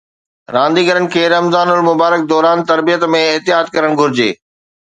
[0.55, 4.31] رانديگرن کي رمضان المبارڪ دوران تربيت ۾ احتياط ڪرڻ گهرجي